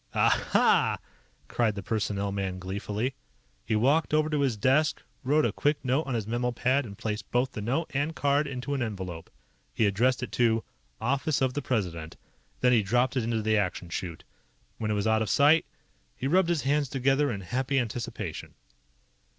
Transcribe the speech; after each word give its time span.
"Aha!" 0.15 0.97
cried 1.47 1.75
the 1.75 1.83
personnel 1.83 2.31
man 2.31 2.57
gleefully. 2.57 3.13
He 3.63 3.75
walked 3.75 4.15
over 4.15 4.31
to 4.31 4.41
his 4.41 4.57
desk, 4.57 5.03
wrote 5.23 5.45
a 5.45 5.51
quick 5.51 5.85
note 5.85 6.05
on 6.07 6.15
his 6.15 6.25
memo 6.25 6.49
pad, 6.51 6.87
and 6.87 6.97
placed 6.97 7.29
both 7.29 7.55
note 7.55 7.91
and 7.93 8.15
card 8.15 8.47
into 8.47 8.73
an 8.73 8.81
envelope. 8.81 9.29
He 9.75 9.85
addressed 9.85 10.23
it 10.23 10.31
to: 10.31 10.63
OFFICE 11.01 11.39
OF 11.43 11.53
THE 11.53 11.61
PRESIDENT. 11.61 12.17
Then 12.61 12.73
he 12.73 12.81
dropped 12.81 13.15
it 13.15 13.23
into 13.23 13.43
the 13.43 13.57
Action 13.57 13.89
Chute. 13.89 14.23
When 14.79 14.89
it 14.89 14.95
was 14.95 15.05
out 15.05 15.21
of 15.21 15.29
sight, 15.29 15.67
he 16.15 16.25
rubbed 16.25 16.49
his 16.49 16.63
hands 16.63 16.89
together 16.89 17.31
in 17.31 17.41
happy 17.41 17.77
anticipation. 17.77 18.55